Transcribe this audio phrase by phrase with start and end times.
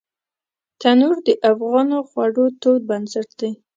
[0.81, 3.51] تنور د افغانو خوړو تود بنسټ دی